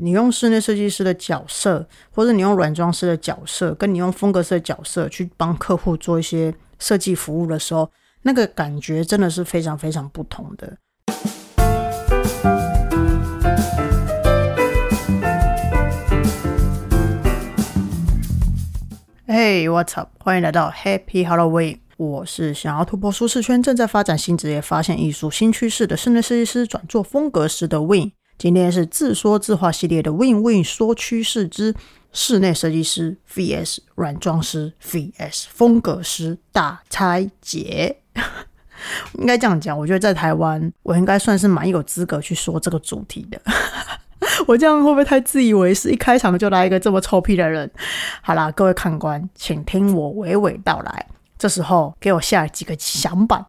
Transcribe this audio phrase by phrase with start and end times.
[0.00, 7.90] 你用室内设计师的角色，或者你用软装师的角色，跟你用风格师的角色去帮客户做一些设计服务的时候，
[8.22, 10.76] 那个感觉真的是非常非常不同的。
[19.26, 20.10] Hey, what's up？
[20.20, 21.80] 欢迎来到 Happy Halloween。
[21.96, 28.12] 我是想要突破舒适圈、正在发展新职业、发现艺术新趋势的室内设计师，转做风格师的 Win。
[28.38, 31.74] 今天是自说自话系列的 Win Win 说趋势之
[32.12, 37.98] 室内设计师 vs 软装师 vs 风格师大拆解。
[39.14, 43.40] 应该这样讲，我觉得在台湾，我应该算是蛮有资格去说这个主题的。
[44.46, 45.90] 我这样会不会太自以为是？
[45.90, 47.68] 一开场就来一个这么臭屁的人？
[48.22, 51.06] 好啦，各位看官，请听我娓娓道来。
[51.36, 53.44] 这时候给我下几个响板，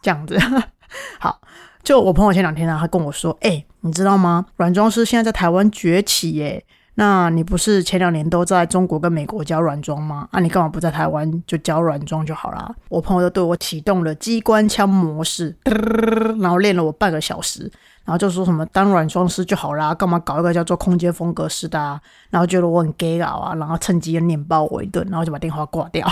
[0.00, 0.38] 这样子。
[1.20, 1.40] 好，
[1.82, 4.46] 就我朋友前两天呢，他跟我说：“哎，你知道吗？
[4.56, 6.64] 软装师现在在台湾崛起耶。
[6.94, 10.28] 那你不是前两年都在中国跟美国教软装吗？
[10.32, 15.56] 啊，你干嘛不在台湾就教软装就好啦？”我朋友就对我启动了机关枪模式，
[16.40, 17.62] 然后练了我半个小时，
[18.04, 21.80] 然后就说什么当软装师就好啦，干嘛搞一个叫做空间风格师的？
[21.80, 21.98] 啊？
[22.28, 26.06] 然后觉得我很 gay 佬啊，然后趁机念爆我一顿，然后就把电话挂掉。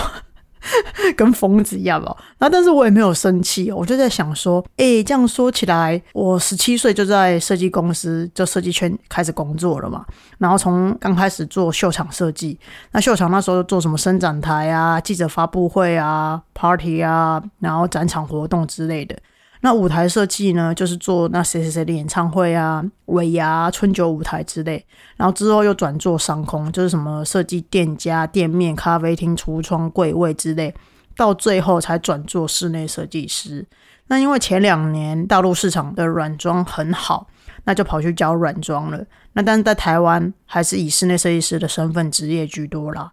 [1.17, 10.05] 跟疯子一样吧，那但是我也没有生气，我就在想说，哎，这样说起来，我十七岁就在设计公司，就设计圈开始工作了嘛。
[10.39, 12.59] 然后从刚开始做秀场设计，
[12.93, 19.17] 那秀场那时候做什么伸展台啊、记者发布会啊、party 啊，然后展场活动之类的。
[19.61, 24.85] 那舞台设计呢，就是做那谁谁谁的演唱会啊、尾牙、春酒舞台之类。
[25.17, 30.75] 然后之后又转做商空，就是什么设计店家、店面、咖啡厅、橱窗、柜位之类。
[31.17, 33.67] 到最后才转做室内设计师。
[34.07, 37.27] 那因为前两年大陆市场的软装很好，
[37.65, 39.05] 那就跑去教软装了。
[39.33, 43.11] 那但是在台湾还是以室内设计师的身份职业居多啦。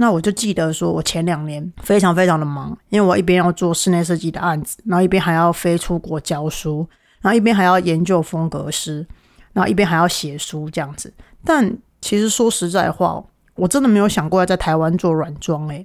[0.00, 6.86] 那我就记得说，我前两年非常非常的忙，因为我一边要做室内设计的案子，然后一边还要飞出国教书，
[7.20, 9.04] 然后一边还要研究风格师，
[9.52, 11.12] 然后一边还要写书这样子。
[11.44, 13.20] 但其实说实在话，
[13.56, 15.84] 我真的没有想过要在台湾做软装诶。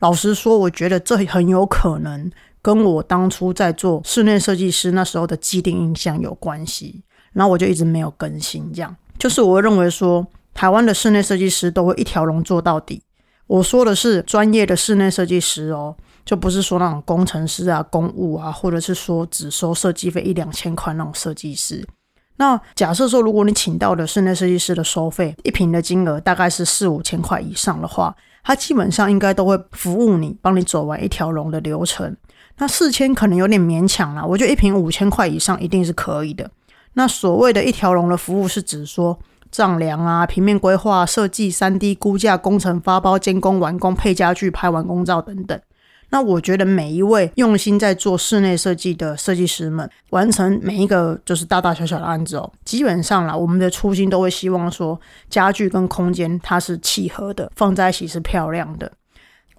[0.00, 2.30] 老实说，我觉得这很有可能
[2.60, 7.02] 跟我当初在做室内设计师那时候的既定印象有关系。
[7.32, 13.02] 然后我就一直没有更新，这样就是我认为说，台湾的室内设计师都会一条龙做到底。
[13.46, 21.86] 我说的是专业的室内设计师哦，就不是说那种工程师啊、公务啊，或者是说只收设计费一两千块那种设计师。
[22.38, 32.16] 那假设说，如果你请到的室内设计师的收费一瓶的金额大概是四五千块以上的话，他基本上应该都会服务你，帮你走完一条龙的流程。
[32.58, 36.50] 那四千可能有点勉强了，我觉得一瓶五千块以上一定是可以的。
[36.94, 39.16] 那所谓的一条龙的服务是指说。
[39.56, 45.58] 丈量啊，平面规划、设计、三 D 估价、工程发包、监工、完工、配家具、拍完工照等等。
[46.10, 55.00] 那我觉得每一位用心在做室内设计的设计师们，完成每一个就是大大小小的案子哦，基本上啦，我们的初心都会希望说，
[55.30, 58.92] 家具跟空间它是契合的，放在一起是漂亮的。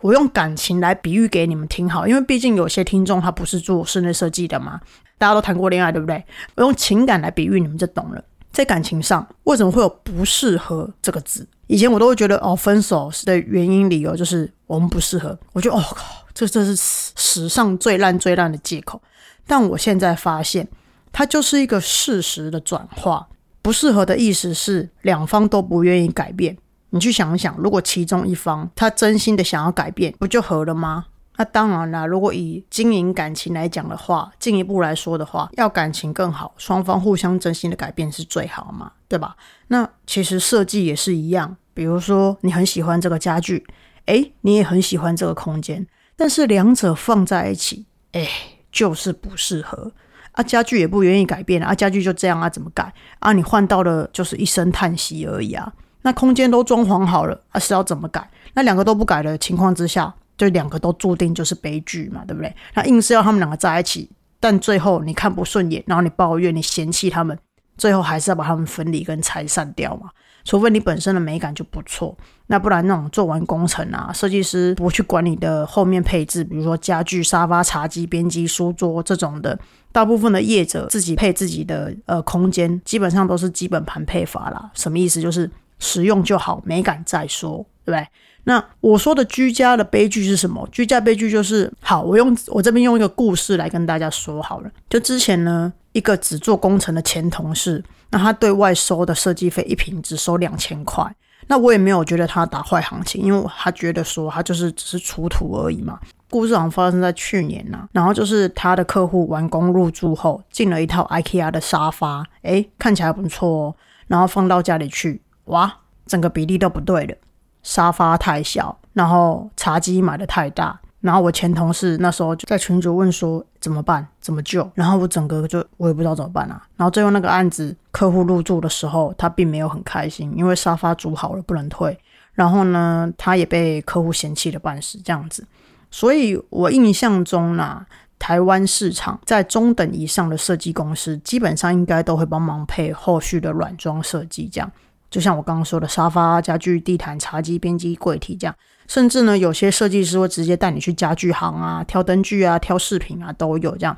[0.01, 4.79] 我用感情来比喻给你们听好，因为毕竟有些听众他不是做室内设计的嘛，
[5.17, 6.23] 大家都谈过恋爱，对不对？
[6.53, 8.23] 我用情感来比喻，你们就懂了。
[8.51, 11.47] 在感情上，为什么会有不适合这个字？
[11.67, 15.37] 以前我都会觉得，哦，分手的原因理由就是我们不适合。
[15.53, 19.01] 我觉得，哦靠，这这是史上最烂最烂的借口。
[19.45, 20.67] 但我现在发现，
[21.11, 23.27] 它就是一个事实的转化。
[23.61, 26.57] 不适合的意思是两方都不愿意改变。
[26.91, 31.05] 你去想一想，如果其中一方他真心的想要改变，不就和了吗？
[31.37, 39.35] 那当然啦，如果以经营感情来讲的话，进一步来说的话，要感情更好，双方互相真心的改变是最好嘛，对吧？
[39.67, 43.65] 那其实设计也是一样，比如说你很喜欢这个家具，
[44.07, 48.27] 诶，你也很喜欢这个空间，但是两者放在一起，诶，
[48.71, 49.91] 就是不适合
[50.31, 50.43] 啊。
[50.43, 53.31] 家具也不愿意改变啊，家具就这样啊，怎么改啊？
[53.31, 55.71] 你换到了就是一声叹息而已啊。
[56.01, 58.27] 那空间都装潢好了啊，是要怎么改？
[58.55, 60.15] 那两个都不改的情况之下。
[60.37, 62.55] 就两个都注定就是悲剧嘛，对不对？
[62.75, 67.37] 那硬是要他们两个在一起，但最后你看不顺眼，然后你抱怨、你嫌弃他们，
[67.77, 70.11] 最后还是要把他们分离跟拆散掉嘛。
[70.45, 79.59] 除非你本身的美感就不错，那不然那种做完工程啊，设计师不去管你的后面配置，比如说家具、沙发、茶几、边机、书桌这种的，
[79.91, 84.71] 大部分的业者自己配自己的呃空间，基本上都是基本盘配法啦。
[84.73, 85.19] 什么意思？
[85.19, 88.07] 就是实用就好，美感再说，对不对？
[88.43, 90.67] 那我说的居家的悲剧是什么？
[90.71, 94.71] 居家悲剧就是好，我用我这边用一个故事来跟大家说好了。
[94.89, 101.13] 就之前呢，一个只做工程的前同事，那他对外收的设计费一平只收两千块，
[101.47, 105.99] 那我也没有觉得他打坏行情，因为他觉得说他就是只是出图而已嘛。
[106.29, 113.75] 故事好像发生在去年呐，然后就是他的客户完工入住后进了一套 IKEA 的沙发，诶，看起来不错哦，
[114.07, 117.15] 然后放到家里去，哇，整个比例都不对了，
[117.63, 120.79] 沙发太小，然后茶几买的太大。
[120.99, 126.61] 然后我前同事那时候就在群主问说怎么办怎么救，然后我整个就我也不知道怎么办啊。
[126.75, 131.97] 然后最后那个案子客户入住的时候，他并没有很开心，因为沙发煮好了不能退。
[132.33, 135.45] 然后呢，他也被客户嫌弃了半死这样子。
[135.91, 137.85] 所以我印象中呢，
[138.17, 144.69] 台湾市场在中等以上的设计公司，基本上应该都会帮忙配后续的软装设计，这样。
[145.09, 148.55] 就像我刚刚说的，沙发、家具、地毯、茶几、边机、柜体这样。
[148.87, 153.97] 甚至呢，有些设计师会直接带你去家具行啊，挑灯具啊，挑饰品啊，都有这样。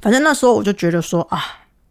[0.00, 1.42] 反正那时候我就觉得说啊，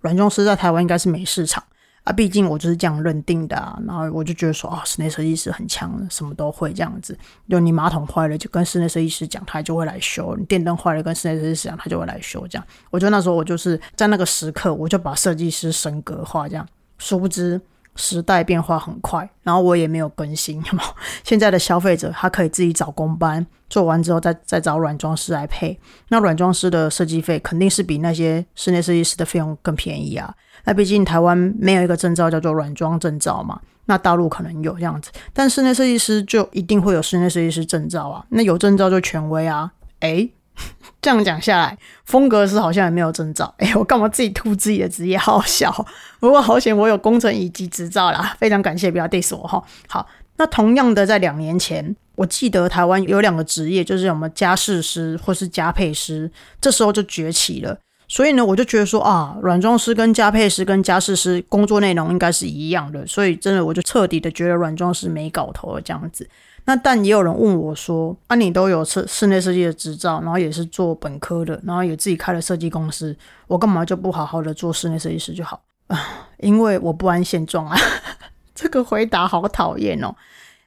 [0.01, 1.63] 软装师在台湾应该是没市场
[2.06, 3.77] 啊，毕竟我就是这样认定的啊。
[3.86, 7.15] 然后我就觉得说啊，室内设计师很强，什么都会这样子。
[7.48, 12.48] 就你马桶坏了，就跟室内设计师讲，他就会来修；你电灯坏了，跟室内设计师讲，他就会来修。
[12.48, 16.68] 这样，我觉得那时候我就是在那个时刻，我就把设计师神格化，这样。
[16.98, 17.62] 殊不知。
[18.00, 20.80] 时代变化很快，然后我也没有更新，有
[21.25, 25.78] 现在的消费者他可以自己找工班，做完之后再再找软装师来配。
[26.07, 30.34] 那软装师的设计费肯定是比那些室内设计师的费用更便宜啊。
[30.63, 38.25] 那毕竟台湾没有一个证照叫做软装证照嘛，那大陆可能有这样子，但室内设计师就一定会有室内设计师证照啊。
[38.30, 40.31] 那有证照就权威啊，诶。
[41.02, 43.54] 这样讲下来，风格师好像也没有证照。
[43.58, 45.18] 哎，我干嘛自己吐自己的职业？
[45.18, 45.74] 好笑。
[46.20, 49.64] 不过好险，我有工程乙级执照啦，非常感谢，不要 diss 我哈。
[49.88, 50.06] 好，
[50.38, 56.30] 那同样的，在两年前，我记得台湾有两个职业，就是什么家饰师或是家配师，
[56.60, 57.78] 这时候就崛起了。
[58.10, 63.06] 所以呢，我就觉得说啊，软装师跟家配师跟家饰师工作内容应该是一样的。
[63.08, 66.28] 所以真的，我就彻底的觉得软装师没搞头了这样子。
[66.69, 73.18] 那但也有人问我说：“啊，你都有室室内设计的执照，然后也是做本科的，然后也自己开了设计公司，
[73.48, 76.00] 我干嘛就不好好的做室内设计师就好啊？
[76.38, 77.75] 因为我不安现状啊。
[78.54, 80.13] ”这个回答好讨厌哦。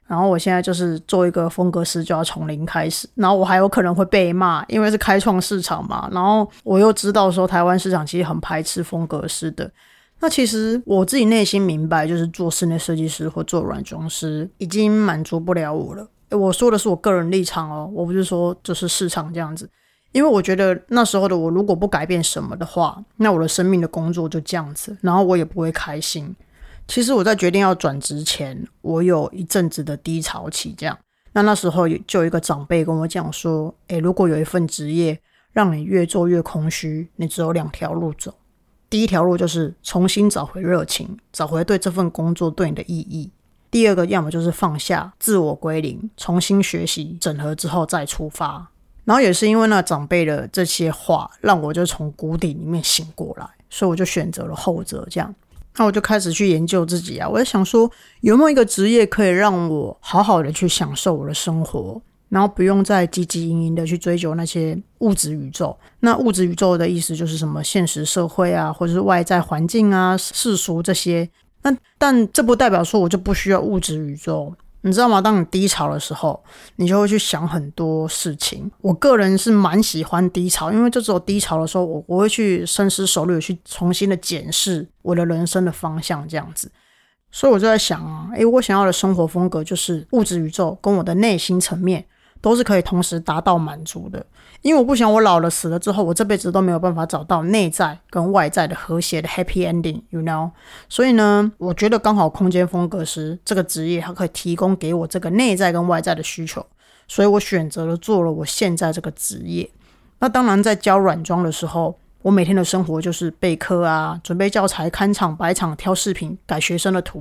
[0.08, 6.08] 然后我现在就是做一个风格师，就要从零开始，然后我还有可能会被骂，因为是开创市场嘛。
[6.10, 9.70] 然后我又知道说台湾市场其实很排斥风格师的。
[10.22, 16.08] 那其实我自己内心明白，就是做室内设计师或做软装师已经满足不了我了。
[16.30, 19.68] 我说的是我个人立场哦，我不是说就是市场这样子。
[20.12, 26.36] 因为我觉得那时候的我如果不改变什么的话，那我的生命的工作就这样子，然后我也不会开心。
[26.86, 30.96] 其实我在决定要转职前，我有一阵子的低潮期，这样。
[31.32, 35.18] 那那时候就有一个长辈跟我讲说：“诶，如果有一份职业
[35.50, 38.34] 让你越做越空虚，你只有两条路走。”
[38.92, 43.30] 第一条路就是重新找回热情，找回对这份工作对你的意义。
[43.70, 48.68] 第二个，要么就是放下自我归零，重新学习整合之后再出发。
[49.06, 55.08] 然后也是因为那长辈的这些话，让我就从谷底里面醒过来，所以我就选择了后者。
[55.10, 55.34] 这样，
[55.78, 57.90] 那我就开始去研究自己啊，我在想说
[58.20, 61.98] 有没有一个职业可以让我好好的去享受我的生活。
[62.32, 65.76] 然后不用再汲汲营营的去追求那些物质宇宙。
[66.00, 71.28] 那物质宇宙的意思就是什么现实社会啊，或者是外在环境啊、世俗这些。
[71.60, 74.50] 那但这不代表说我就不需要物质宇宙，
[74.80, 75.20] 你知道吗？
[75.20, 76.42] 当你低潮的时候，
[76.76, 78.70] 你就会去想很多事情。
[78.80, 86.72] 我个人是蛮喜欢低潮，因为就只有低潮的时候，我我会去深思熟虑，去重新的检视我的人生的方向，这样子。
[87.30, 92.02] 所以我就在想啊，诶，我想要的生活风格就是物质宇宙跟我的内心层面。
[92.42, 94.26] 都是可以同时达到满足的，
[94.62, 100.50] 因为我不想我老了死了之后，我这辈子都没有办法找到内在跟外在的和谐的 happy ending，you know？
[100.88, 106.66] 所以呢，我觉得刚好空间风格师这个职业，它可以提供给我这个内在跟外在的需求，
[107.06, 109.70] 所以我选择了做了我现在这个职业。
[110.18, 117.20] 那当然，在教软装的时候，我每天的生活就是备课啊，准备教材、看场、摆场、挑视频、改学生的图。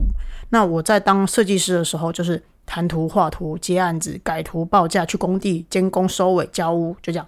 [0.49, 2.41] 那我在当设计师的时候，就是。
[2.71, 7.27] 谈图、画图、接案子、改图、报价、去工地监工、收尾、交屋，就这样。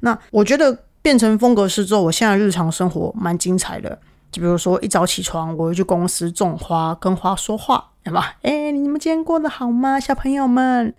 [0.00, 3.96] 那我觉得变成风格师之后，我现在日常生活蛮精彩的。
[4.32, 8.34] 就比如说一早起床，我会去公司种花，跟花说话，对吧？
[8.42, 10.92] 哎，你们今天过得好吗，小朋友们？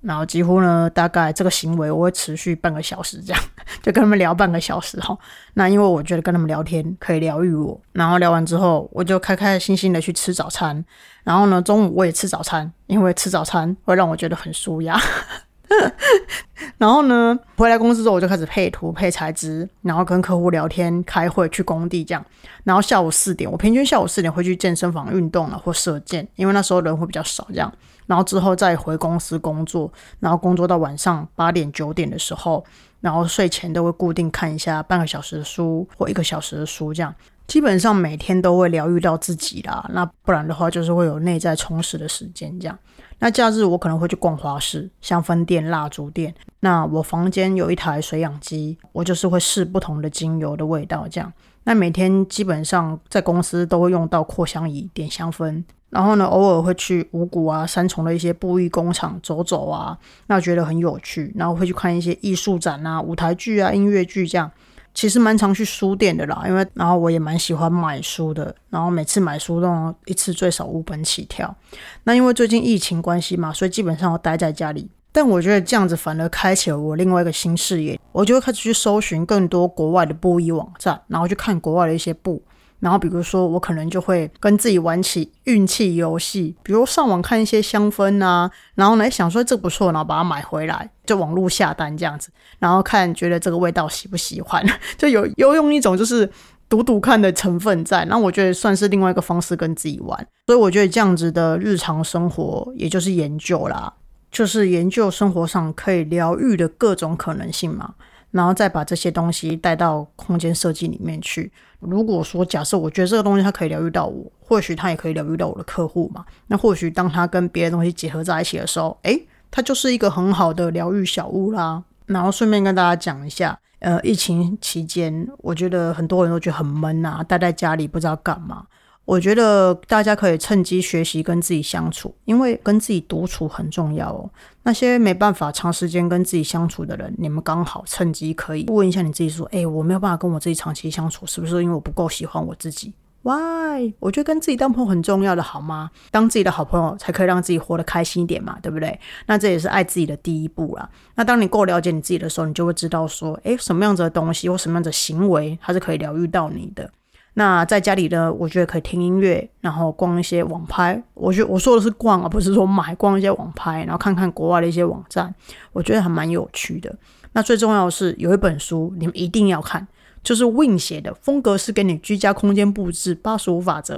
[0.00, 3.42] 然后几乎呢，大概这个行为我会持续半个小时，这样
[3.82, 5.16] 就跟他们聊半个小时哈。
[5.54, 10.82] 那因为我觉得跟他们聊天可以疗愈我，然后聊完之后，我就开开心心的去吃早餐。
[11.22, 14.98] 然后呢，中午我也吃早餐，因为吃早餐会让我觉得很舒压。
[16.78, 22.24] 然后呢，回来公司之后我就开始配图、配材质，然后跟客户聊天、开会、去工地这样。
[22.64, 27.72] 然后下午四点，我平均下午四点会去健身房运动了或射箭，因为那时候人会比较少这样。
[28.10, 29.88] 然后之后再回公司工作，
[30.18, 32.64] 然后工作到晚上八点九点的时候，
[33.00, 37.14] 然后睡前都会固定看一下半个小时的书或一个小时的书这样。
[37.46, 42.76] 基本上每天都会疗愈到自己啦，那不然的话就是会有内在充实的时间这样。
[43.20, 46.34] 那假日我可能会去逛花市、香氛店、蜡烛店。
[46.58, 51.32] 那我房间有一台水养机，我就是会试不同的精油的味道这样。
[51.62, 64.50] 那每天基本上在公司都会用到扩香仪点香氛，然后呢偶尔会去五谷啊、三重的一些布艺工厂走走啊，那觉得很有趣，然后会去看一些艺术展啊、舞台剧啊、音乐剧这样。
[64.92, 71.54] 其实蛮常去书店的啦，因为然后我也蛮喜欢买书的，然后每次买书都一次最少五本起跳。
[72.02, 74.90] 那因为最近疫情关系嘛，所以基本上我待在家里。
[75.12, 82.42] 但我觉得这样子反而开启了我另外一个新视野，我就会开始去搜寻更多国外的布艺网站，然后去看国外的一些布。
[82.80, 94.64] 然后，比如说，我可能就会跟自己玩起运气游戏，比如上网看一些香氛啊，然后呢想说这不错，然后把它买回来，就网络下单这样子，然后看觉得这个味道喜不喜欢，
[94.96, 96.28] 就有有用一种就是
[96.70, 98.04] 赌赌看的成分在。
[98.06, 103.92] 那我觉得算是另外一个方式跟自己玩，所以我觉得这样子的日常生活，也就是研究啦，
[104.30, 107.94] 就是研究生活上可以疗愈的各种可能性嘛。
[108.30, 111.50] 然后再把这些东西带到空间设计里面去。
[111.80, 116.24] 如果说假设我觉得这个东西它可以疗愈到我，或许它也可以疗愈到我的客户嘛。
[116.46, 121.82] 那或许当它跟别的东西结合在一起的时候，诶，它就是一个很好的疗愈小屋啦。
[122.06, 128.66] 然后顺便跟大家讲一下，呃，疫情期间，我觉得很多人都觉得很闷啊，待在家里不知道干嘛。
[129.06, 134.30] 我觉得大家可以趁机学习跟自己相处，因为跟自己独处很重要哦。
[134.62, 143.92] 那些没办法长时间跟自己相处的人，你们刚好趁机可以问一下你自己，说：“哎，我没有办法跟我自己长期相处，是不是因为我不够喜欢我自己？”Why？
[143.98, 145.90] 我觉得跟自己当朋友很重要的，好吗？
[146.10, 148.98] 当自己的好朋友，才可以让自己活得开心一点嘛，对不对？
[149.26, 150.88] 那这也是爱自己的第一步啦。
[151.14, 156.90] 那当你够了解你自己的时候，你就会知道说：“哎，什么样子的东西或什么样子的行为，它是可以疗愈到你的。”
[157.34, 161.00] 那在家里呢，我觉得可以听音乐，然后逛一些网拍。
[161.14, 162.94] 我觉我说的是逛，而不是说买。
[162.96, 165.32] 逛一些网拍，然后看看国外的一些网站，
[165.72, 166.94] 我觉得还蛮有趣的。
[167.32, 169.86] 那最重要的是有一本书，你们一定要看，
[170.22, 173.96] 就是 Win 写的《风格是给你居家空间布置八十五法则》，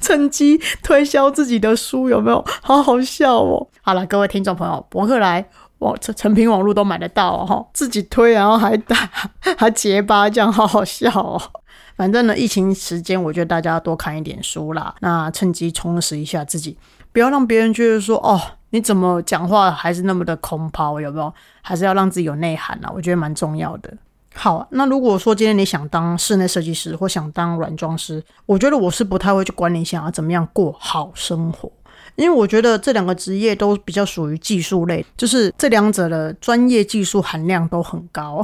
[0.00, 2.42] 趁机推销自己的书，有没有？
[2.62, 3.66] 好好笑哦！
[3.82, 5.44] 好了，各位听众朋友，博客来
[5.78, 8.96] 网成成品网络都买得到哦，自己推，然后还打
[9.58, 11.42] 还结巴，这样好好笑哦。
[12.00, 16.74] 反正呢，疫情时间，我觉得大家多看一点书啦，那趁机充实一下自己，
[17.12, 18.40] 不要让别人觉得说，哦，
[18.70, 21.30] 你怎么讲话还是那么的空抛，有没有？
[21.60, 23.92] 还是要让自己有内涵啊，我觉得蛮重要的。
[24.34, 31.70] 好，那如果说今天你想当室内设计师或想当软装师，我觉得我是不太会去管你想要怎么样过好生活，
[32.16, 38.42] 因为我觉得这两个职业都比较属于技术类，就是这两者的专业技术含量都很高。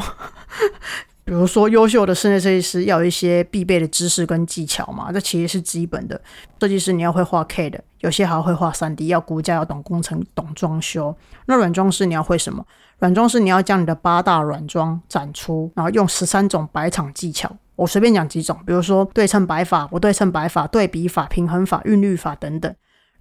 [1.27, 6.19] 比如说，优秀的室内设计师要有一些必备的知识跟技巧嘛，这其实是基本的。
[6.61, 11.13] 设计师你要会画 K 的，有些还要会画三 D，要估价，要懂工程，懂装修。
[11.47, 12.65] 那软装师你要会什么？
[13.01, 17.51] 软装师你要将你的八大软装展出，然后用十三种摆场技巧。
[17.75, 22.73] 我随便讲几种，比如说对称摆法、不对称摆法、对比法、平衡法、韵律法等等。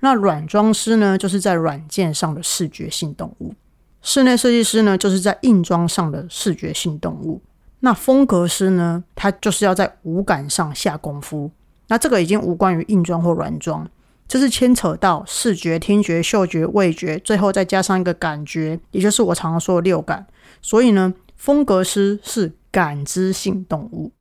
[0.01, 3.55] 那软装师呢，就是在软件上的视觉性动物；
[4.03, 7.41] 室内设计师呢，就是在硬装上的视觉性动物。
[7.85, 9.03] 那风格师呢？
[9.13, 11.51] 他就是要在五感上下功夫。
[11.87, 13.87] 那这个已经无关于硬装或软装，
[14.27, 20.25] 这是牵扯到视觉、听觉、嗅觉、味觉，最后再加上一个感觉，也就是我常常说的六感。
[20.63, 24.11] 所以呢，风格师是感知性动物。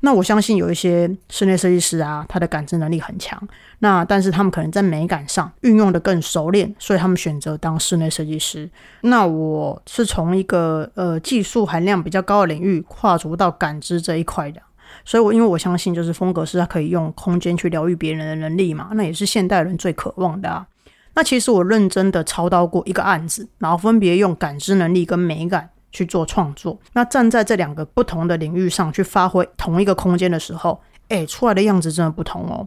[0.00, 3.40] 那我相信有一些室内设计师啊，他的感知能力很强。
[3.80, 8.70] 那但是他们可能在美感上运用的更熟练，所以他们选择当室内设计师。
[9.00, 14.62] 那我是从一个呃技术含量比较高的领域跨足到感知这一块的。
[15.04, 20.48] 所以，我因为我相信，就是风格师他可以用空间去疗愈别人的能力嘛，那也是现代人最渴望的。
[20.48, 20.66] 啊。
[21.14, 25.70] 那其实我认真的操刀过一个案子，然后分别用感知能力跟美感。
[25.90, 32.66] 去做创作，那站在这两个不同的领域上去发挥同一个空间的时候，哎，出来的样子真的不同哦。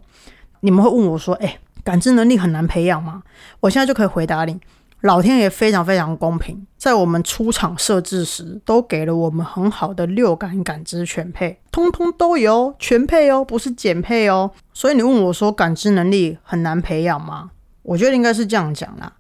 [0.61, 3.23] 你们会问我说，哎，感知能力很难培养吗？
[3.59, 4.59] 我现在就可以回答你，
[5.01, 14.51] 老天爷非常非常公平，在我们出厂设置时，都给了我们很好的六感感知全配，通通都有全配哦，不是减配哦。
[14.73, 17.51] 所以你问我说，感知能力很难培养吗？
[17.83, 19.11] 我觉得应该是这样讲啦。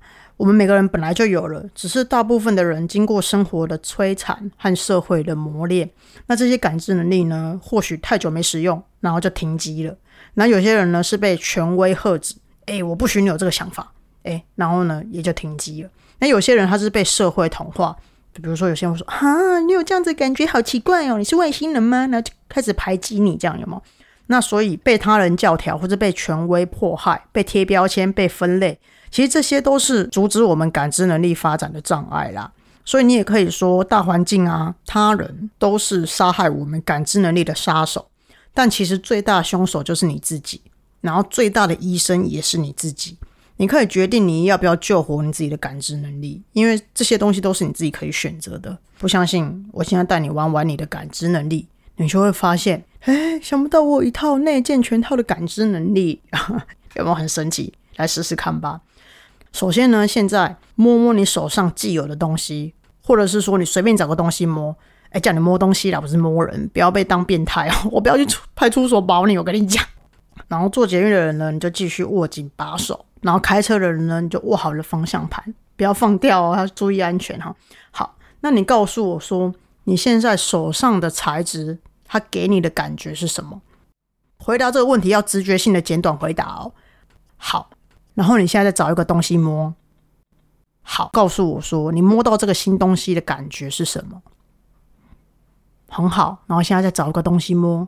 [0.41, 5.87] 我们每个人本来就有了，只是大部分的人经过生活的摧残和社会的磨练，
[6.25, 9.95] 那这些感知能力呢，或许太久没使用，然后就停机了。
[10.33, 12.33] 那有些人呢是被权威喝止，
[12.65, 13.93] 哎，我不许你有这个想法，
[14.23, 15.89] 哎，然后呢也就停机了。
[16.17, 17.95] 那有些人他是被社会同化，
[18.33, 22.07] 比如说有些人说啊，你有这样子感觉好奇怪哦，你是外星人吗？
[22.07, 23.79] 然后就开始排挤你，这样有吗？
[24.27, 28.79] 那所以被他人教条或者被权威迫害、被贴标签、被分类。
[29.09, 32.49] 其实这些都是阻止我们感知能力发展的障碍啦，
[32.85, 38.07] 所以你也可以说大环境啊、他人都是杀害我们感知能力的杀手，
[38.53, 40.61] 但其实最大凶手就是你自己，
[41.01, 43.17] 然后最大的医生也是你自己。
[43.57, 48.75] 你可以决定你要不要救活你自己的感知能力，因为这些东西都是你自己可以选择的。
[48.97, 49.69] 不相信？
[49.71, 56.21] 我现在带你玩玩你的感知能力，你就会发现，哎，想不到我有一套内建全套的感知能力，
[56.95, 57.73] 有没有很神奇？
[57.97, 58.81] 来试试看吧。
[59.51, 64.75] 首先呢，现在摸摸你手上既有的东西，或者是说你随便找个东西摸，
[65.09, 67.73] 哎，叫你摸东西啦，不是摸人，不要被当变态哦！
[67.91, 69.83] 我不要去派出所保你，我跟你讲。
[70.47, 75.43] 然后做捷运的人呢，你就继续握紧把手；然后开车的人呢，你就握好了方向盘，
[75.75, 77.53] 不要放掉哦，要注意安全哈。
[77.91, 79.53] 好，那你告诉我说，
[79.85, 81.79] 你现在手上的材质，
[82.11, 83.61] 它给你的感觉是什么？
[84.37, 86.73] 回答这个问题要直觉性的简短回答哦。
[87.37, 87.69] 好。
[88.13, 89.73] 然后你现在再找一个东西摸，
[90.81, 94.21] 好，告诉我说你摸到这个新东西的感觉是什么？
[95.87, 97.87] 很好，然后现在再找一个东西摸，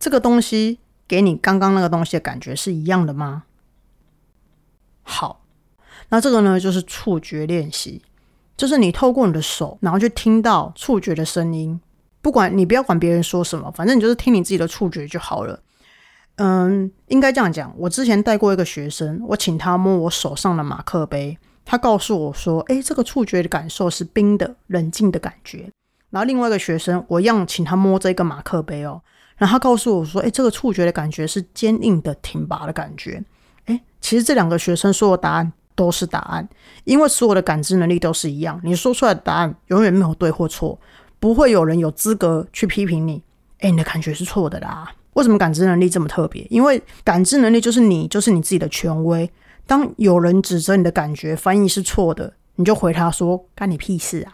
[0.00, 3.44] 这个东西给你刚刚那个东西的感觉是一样的吗？
[5.04, 5.42] 好，
[6.08, 8.02] 那这个呢就是触觉练习，
[8.56, 11.80] 就是你透过你的手，然后去听到触觉的声音，
[12.24, 15.60] 不管你不要管别人说什么，反正你就是听你自己的触觉就好了。
[16.36, 17.70] 嗯，应该这样讲。
[17.76, 25.70] 我之前带过一个学生，我请他摸我手上的马克杯，他告诉我说：“诶，这个触觉的感受是冰的、冷静的感觉。”
[26.08, 29.02] 然后另外一个学生，我一样请他摸这个马克杯哦，
[29.36, 33.22] 然后他告诉我说：“诶，这个触觉的感觉是坚硬的、挺拔的感觉。”
[33.66, 36.48] 诶，其实这两个学生说的答案都是答案，
[36.84, 40.78] 因为所有的感知能力都是一样，你说出来的答案永远没有对或错，
[41.24, 43.22] 不会有人有资格去批评你。
[43.60, 44.92] 诶，你的感觉是错的啦。
[45.14, 46.46] 为什么感知能力这么特别？
[46.50, 49.30] 因为感知能力就是你，就是你自己的权威。
[49.66, 54.32] 当有人指责你的感觉翻译是错的，你就回他说：“干你屁事啊！”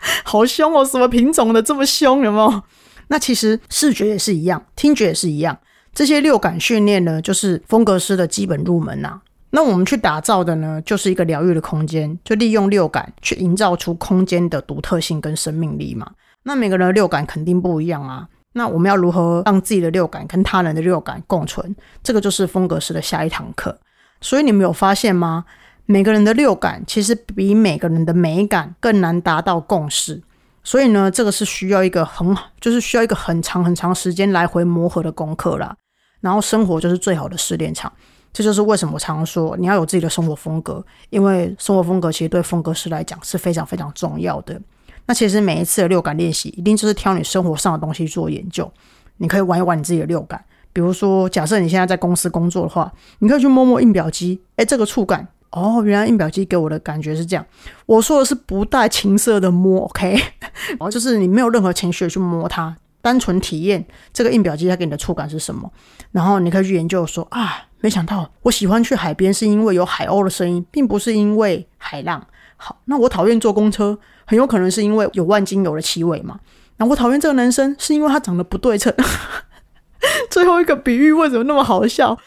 [0.24, 2.24] 好凶哦，什么品种的这么凶？
[2.24, 2.62] 有没有？
[3.08, 5.58] 那其实视觉也是一样，听觉也是一样。
[5.92, 9.20] 这些六感训练呢，就是风格师的基本入门呐。
[9.50, 16.10] 那我们去打造的呢，就是一个疗愈的空间，就利用六感去营造出空间的独特性跟生命力嘛。
[16.42, 18.28] 那每个人的六感肯定不一样啊。
[18.52, 21.74] 那我们要如何让自己的六感跟他人的六感共存？
[22.02, 23.78] 这个就是风格式的下一堂课。
[24.20, 25.44] 所以你们有发现吗？
[25.84, 30.22] 每个人的六感其实比每个人的美感更难达到共识。
[30.64, 35.76] 所以呢，这个是需要一个很，就是需要一个很长很长时间来回磨合的功课啦。
[36.20, 37.92] 然后生活就是最好的试炼场。
[38.36, 44.60] 这就是为什么我常说你要有自己的生活风格，因为生活风格其实对风格师来讲是非常非常重要的。
[45.06, 48.70] 那其实每一次的六感练习，一定就是挑你生活上的东西做研究。
[49.16, 50.44] 你可以玩一玩你自己的六感，
[50.74, 57.46] 比如说，假设你现在在公司工作的话，你可以去摸摸印表机，哎，这个触感，哦，原来印表机给我的感觉是这样。
[57.86, 65.72] 我说的是不带情色的摸，OK，然 后就是你没有任何情绪去摸它，单纯体验这个印表机它给你的触感是什么。
[66.12, 72.26] 然后你可以去研究说，啊，没想到我喜欢去海边是因为有海鸥的声音，并不是因为海浪。
[72.56, 73.98] 好，那我讨厌坐公车。
[74.28, 76.40] 很有可能是因为有万金油的气味嘛？
[76.78, 78.92] 那我讨厌这个男生是因为他长得不对称。
[80.28, 82.18] 最后一个比喻为什么那么好笑？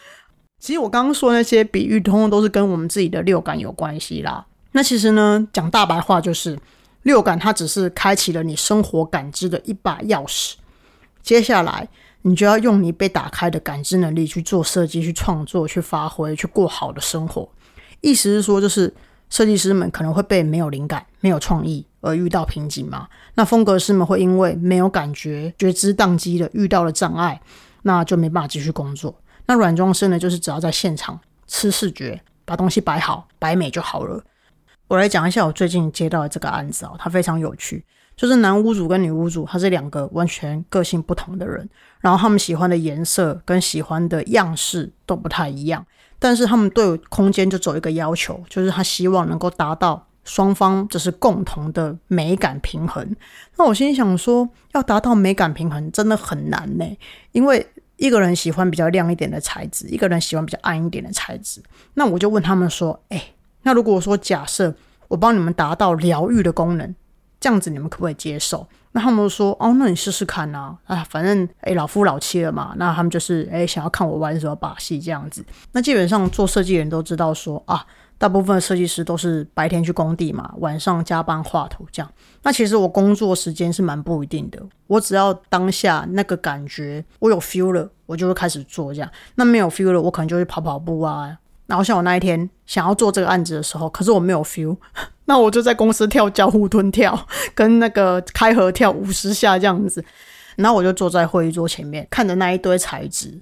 [0.58, 4.46] 其实我刚刚说那些比喻，通通都是跟我们自己的六感有关系啦。
[4.72, 6.58] 那其实呢，讲大白话就是，
[7.02, 10.54] 六感它只是开启了你生活感知的一把钥匙。
[11.22, 11.86] 接下来，
[12.22, 17.48] 你就要用你被打开的感知能力去做设计、去创作、去发挥、去过好的生活。
[18.00, 18.92] 意思是说，就是
[19.28, 21.86] 设计师们可能会被没有灵感、没有创意。
[22.02, 23.06] 而遇到瓶颈嘛？
[23.34, 27.38] 那风格师们会因为没有感觉、觉知宕机的遇到了障碍，
[27.82, 29.14] 那就没办法继续工作。
[29.44, 30.18] 那软装师呢？
[30.18, 34.24] 就是只要在现场吃视觉，把东西摆好、摆美就好了。
[34.88, 37.84] 我来讲一下我最近接到的这个案子哦，它非常有趣。
[38.20, 41.66] 就是男屋主跟女屋主，他是两个完全个性不同的人，
[42.00, 45.86] 然后他们喜欢的颜色跟喜欢的样式都不太一样，
[46.18, 50.06] 但是他们对空间就走一个要求，就是他希望能够达到。
[50.22, 53.16] 双方就是共同的美感平衡。
[53.56, 56.84] 那我心想说，要达到美感平衡真的很难呢，
[57.32, 61.62] 因为一个人喜欢比较亮一点的材质，一个人喜欢比较暗一点的材质。
[61.94, 64.72] 那我就问他们说：“哎，那如果说假设
[65.08, 66.94] 我帮你们达到疗愈的功能，
[67.40, 75.44] 这样子你们可不可以接受？”那他们说：“哦，那你试试看呐，啊，反正哎老夫老妻了嘛，那他们就是哎想要看我玩什么把戏这样子。
[75.72, 77.84] 那基本上做设计人都知道说啊。”
[78.20, 82.12] 大部分设计师都是白天去工地嘛，晚上加班画图这样。
[82.42, 89.10] 那其实我工作时间是蛮不一定的，我只要当下那个感觉我有 feel 了，我就会开始做这样。
[89.36, 91.34] 那没有 feel 了，我可能就去跑跑步啊。
[91.64, 94.76] 然后像我那一天想要做这个案子的时候，可是我没有 feel，
[95.30, 97.16] 那我就在公司跳交互蹲跳，
[97.54, 100.04] 跟那个开合跳五十下这样子。
[100.56, 103.40] 然后我就坐在会议桌前面，看着那一堆材质。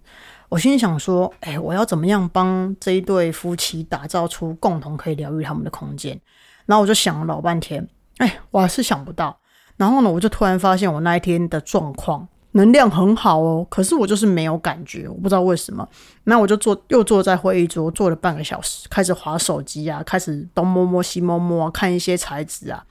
[0.51, 6.21] 我心里想说，哎，我要怎么样帮这一对夫妻打造出共同可以疗愈他们的空间？
[6.67, 9.39] 然后我就想了老半天，哎，我还是想不到。
[9.79, 15.87] 然后呢，我就突然发现我那一天的状况能量很好哦，可是我就是没有感觉，我不知道为什么。
[16.25, 22.85] 那我就坐又坐在会议桌坐了半个小时，开始划手机啊，开始东摸摸西摸摸，看一些材质啊，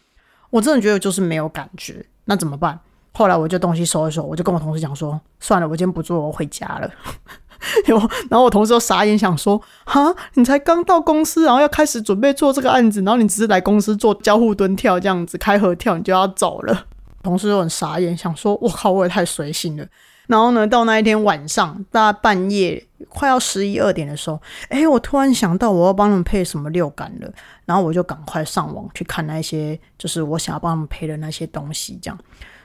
[0.49, 2.05] 我真的觉得就是没有感觉。
[2.25, 2.79] 那怎么办？
[3.13, 6.89] 后来我就东西收一收，我就跟我同事讲说，算了，我今天不做，我回家了。
[7.87, 7.97] 有，
[8.29, 16.85] 然后我同事都傻眼，想说：“哈，你才刚到公司，然后要开始准备做这个案子，然后你只是来公司做交互蹲跳这样子，开合跳，你就要走了。”
[17.27, 19.85] 同事都很傻眼，想说：“我靠，我也太随性了。”
[20.27, 27.29] 然后呢，到那一天晚上，大概半夜快要十一二点的时候，哎，我突然想到我要帮他们配什么六感了，
[27.65, 32.17] 然后我就赶快上网去看那些，就是我想要帮他们配的那些东西，这样。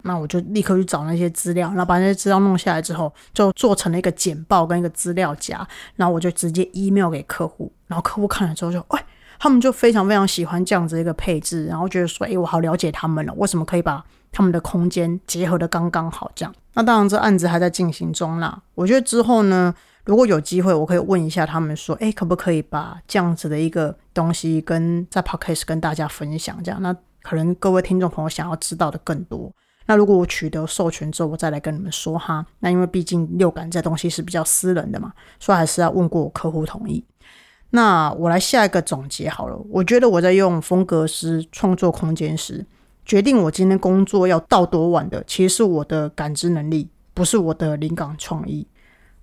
[0.02, 9.04] 那我就立刻去找那些资料，然后把那些资料弄下来之后，就做成了一个简报跟一个资料夹，然后我就直接 email 给客户，然后客户看了之后就，哎，
[9.38, 16.52] 他们就非常非常喜欢这样子一个配置，然后觉得说，哎，我好了解他们了，为什么可以把他们的空间结合的刚刚好这样？
[16.74, 19.72] 那当然这案子还在进行中啦，我觉得之后呢，
[20.04, 26.80] 如果有机会，我可以问一下他们说，哎，可不可以把这样子的一个东西跟在 podcast 跟大家分享这样？
[26.82, 29.52] 那可能各位听众朋友想要知道的更多。
[29.84, 32.46] 那如果我取得授权之后，我再来跟你们说哈。
[32.60, 37.04] 那因为毕竟六感这东西是比较私人的嘛，所以还是要问过我客户同意。
[37.70, 39.56] 那我来下一个总结好了。
[39.68, 42.64] 我觉得我在用风格师创作空间时，
[43.04, 48.66] 决定我今天工作要到多晚的，其实是我的感知能力，不是我的灵感创意。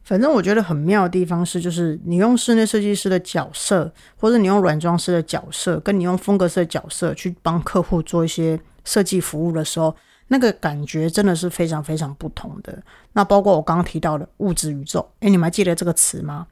[0.03, 9.95] 反正我觉得很妙的地方是，就是你用室内设计师的角色，或者你用软装师的角色，跟你用风格师的角色去帮客户做一些设计服务的时候。
[10.31, 12.79] 那个感觉真的是非常非常不同的。
[13.13, 16.45] 那包括我刚刚提到的物质宇宙，诶，你们还记得这个词吗？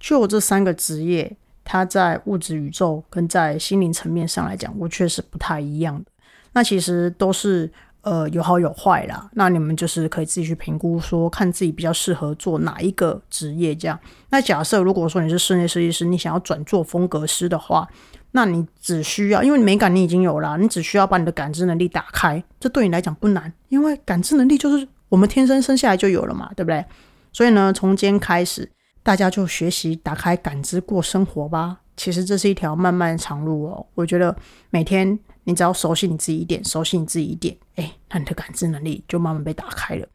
[0.00, 6.04] 就这三个职业，它在物质宇宙跟在心灵层面上来讲，我确实不太一样的。
[6.52, 7.70] 那其实都是
[8.02, 9.28] 呃有好有坏啦。
[9.34, 13.98] 那你们就是可以自己去评估，说看自己比较适合做哪一个职业这样。
[14.30, 17.88] 那假设如果说你是室内设计师，你想要转做风格师的话。
[18.34, 26.82] 那你只需要，因为美感你已经有了，你只需要把你的感知能力打开，这对你来讲不难，因为感知能力就是我们天生生下来就有了嘛，对不对？
[27.30, 31.80] 所以呢，从今天开始，大家就学习打开感知过生活吧。
[31.94, 33.84] 其实这是一条漫漫长路哦。
[33.94, 34.34] 我觉得
[34.70, 40.06] 每天你只要熟悉你自己一点，熟悉你自己一点，哎，那你的感知能力就慢慢被打开了。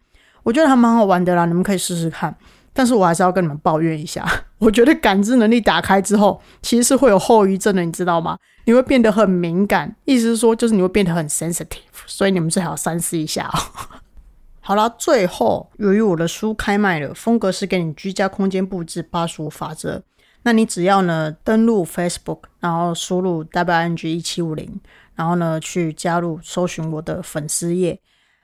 [0.43, 2.35] 我觉得还蛮好玩的啦，你们可以试试看。
[2.73, 4.23] 但是我还是要跟你们抱怨一下，
[4.59, 8.37] 我觉得感知能力打开之后，其实是会有后遗症的，你知道吗？
[8.65, 11.65] 你会变得很敏感，意思是说，就是你会变得很 sensitive，
[12.05, 13.99] 所以你们最好三思一下哦。
[14.61, 20.03] 好了，最后由于我的书开卖了，风格是给你居家空间布置八十五法则，
[20.43, 24.79] 那你只要呢登录 Facebook，然后输入 WNG 一七五零，
[25.17, 27.99] 然后呢去加入搜寻我的粉丝页，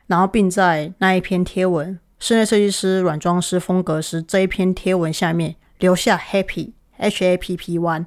[0.07, 1.97] 然后并在那一篇贴文。
[2.19, 8.05] 室内设计师、软装师、风格师这一篇贴文下面留下 happy h a p p one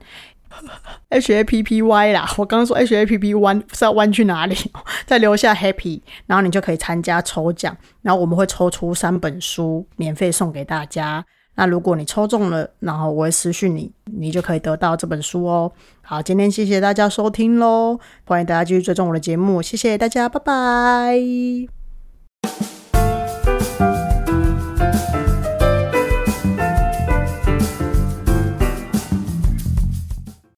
[1.10, 4.56] h a p p y 啦，我刚刚说 h a p p one 是要弯去哪里？
[5.04, 11.22] 再留下 happy，然后你就可以参加抽奖，然后我们会抽出三本书免费送给大家。
[11.56, 15.72] 那如果你抽中了，然后我会私讯你，你就可以得到这本书哦。
[16.02, 22.75] 好，今天谢谢大家收听喽，欢迎大家继续追踪我的节目，谢谢大家，拜拜。